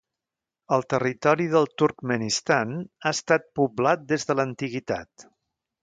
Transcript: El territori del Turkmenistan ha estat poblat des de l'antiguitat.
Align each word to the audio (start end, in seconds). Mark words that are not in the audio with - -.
El 0.77 0.85
territori 0.93 1.45
del 1.51 1.69
Turkmenistan 1.83 2.73
ha 2.81 3.15
estat 3.19 3.49
poblat 3.61 4.11
des 4.15 4.31
de 4.33 4.39
l'antiguitat. 4.41 5.33